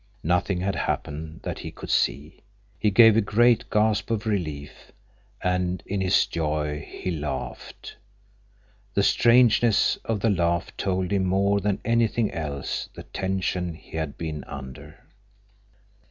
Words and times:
Nothing 0.23 0.61
had 0.61 0.73
happened 0.75 1.41
that 1.43 1.59
he 1.59 1.69
could 1.69 1.91
see. 1.91 2.41
He 2.79 2.89
gave 2.89 3.15
a 3.15 3.21
great 3.21 3.69
gasp 3.69 4.09
of 4.09 4.25
relief, 4.25 4.91
and 5.43 5.83
in 5.85 6.01
his 6.01 6.25
joy 6.25 6.79
he 6.89 7.11
laughed. 7.11 7.97
The 8.95 9.03
strangeness 9.03 9.97
of 9.97 10.21
the 10.21 10.31
laugh 10.31 10.75
told 10.75 11.11
him 11.11 11.25
more 11.25 11.59
than 11.61 11.81
anything 11.85 12.31
else 12.31 12.89
the 12.95 13.03
tension 13.03 13.75
he 13.75 13.95
had 13.95 14.17
been 14.17 14.43
under. 14.45 15.03